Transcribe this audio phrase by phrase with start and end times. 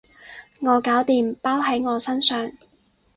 [0.61, 2.51] 我搞掂，包喺我身上